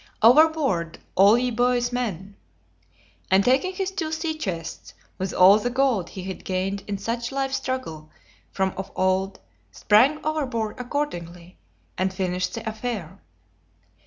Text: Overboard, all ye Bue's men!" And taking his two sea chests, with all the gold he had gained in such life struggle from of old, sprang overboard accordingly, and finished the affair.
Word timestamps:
Overboard, 0.23 0.97
all 1.13 1.37
ye 1.37 1.51
Bue's 1.51 1.93
men!" 1.93 2.35
And 3.29 3.45
taking 3.45 3.75
his 3.75 3.91
two 3.91 4.11
sea 4.11 4.35
chests, 4.35 4.95
with 5.19 5.31
all 5.31 5.59
the 5.59 5.69
gold 5.69 6.09
he 6.09 6.23
had 6.23 6.43
gained 6.43 6.83
in 6.87 6.97
such 6.97 7.31
life 7.31 7.53
struggle 7.53 8.09
from 8.49 8.73
of 8.77 8.91
old, 8.95 9.39
sprang 9.71 10.17
overboard 10.25 10.79
accordingly, 10.79 11.59
and 11.99 12.11
finished 12.11 12.55
the 12.55 12.67
affair. 12.67 13.21